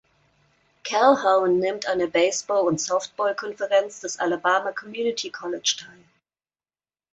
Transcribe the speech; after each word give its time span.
Calhoun 0.81 1.59
nimmt 1.59 1.87
an 1.87 1.99
der 1.99 2.07
Baseball- 2.07 2.65
und 2.67 2.81
Softball-Konferenz 2.81 3.99
des 3.99 4.17
Alabama 4.19 4.71
Community 4.71 5.29
College 5.29 5.75
teil. 5.79 6.03